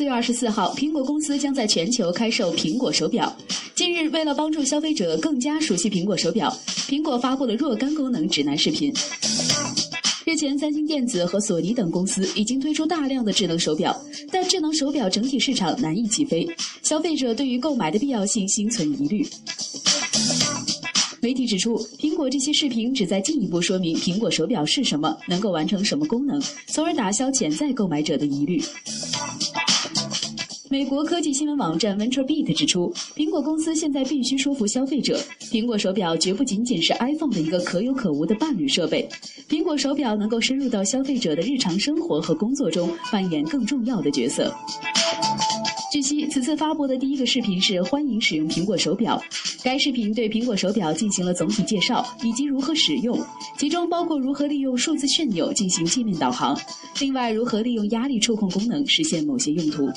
[0.00, 3.30] 四月二十四号，苹果公司将在全球开售苹果手表。
[3.74, 6.50] 近日，为了帮助消费者更加熟悉苹果手表，
[6.88, 8.90] 苹果发布了若干功能指南视频。
[10.24, 13.94] 日前，三星电子和索尼等公司已经推出大量的智能手表，
[14.32, 16.48] 但智能手表整体市场难以起飞，
[16.82, 19.28] 消费者对于购买的必要性心存疑虑。
[21.20, 28.62] 媒体指出，苹果这些视频旨在进一步说明苹果手表是什么，能够完成什么功能，从而打消潜在购买者的疑虑。
[30.70, 35.18] 美国科技新闻网站 VentureBeat 指出，苹果公司现在必须说服消费者，
[35.50, 39.08] 苹果手表绝不仅仅是 iPhone 的一个可有可无的伴侣设备，
[39.48, 44.54] 苹果手表能够深入到消费者的日常生活和工作中，扮演更重要的角色。
[45.92, 49.20] 据悉，此次发布的第一个视频是欢迎使用苹果手表。
[49.64, 53.18] 该视频对苹果手表进行了总体介绍以及如何使用，
[53.58, 56.56] 其中包括如何利用数字旋钮进行界面导航，
[57.00, 59.90] 另外如何利用压力触控功能实现某些用途。